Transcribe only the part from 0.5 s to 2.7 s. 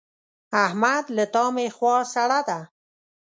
احمد له تا مې خوا سړه ده.